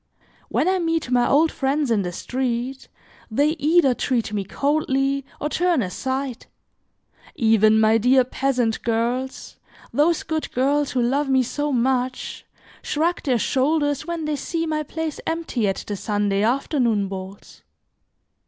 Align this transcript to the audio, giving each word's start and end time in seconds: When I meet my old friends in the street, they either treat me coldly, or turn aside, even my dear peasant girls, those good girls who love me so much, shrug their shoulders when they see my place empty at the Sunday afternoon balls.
When 0.49 0.67
I 0.67 0.79
meet 0.79 1.11
my 1.11 1.27
old 1.29 1.51
friends 1.51 1.91
in 1.91 2.01
the 2.01 2.11
street, 2.11 2.87
they 3.29 3.49
either 3.59 3.93
treat 3.93 4.33
me 4.33 4.43
coldly, 4.43 5.23
or 5.39 5.47
turn 5.47 5.83
aside, 5.83 6.47
even 7.35 7.79
my 7.79 7.99
dear 7.99 8.23
peasant 8.23 8.81
girls, 8.81 9.57
those 9.93 10.23
good 10.23 10.51
girls 10.53 10.93
who 10.93 11.03
love 11.03 11.29
me 11.29 11.43
so 11.43 11.71
much, 11.71 12.47
shrug 12.81 13.21
their 13.21 13.37
shoulders 13.37 14.07
when 14.07 14.25
they 14.25 14.37
see 14.37 14.65
my 14.65 14.81
place 14.81 15.19
empty 15.27 15.67
at 15.67 15.83
the 15.85 15.95
Sunday 15.95 16.41
afternoon 16.41 17.07
balls. 17.07 17.61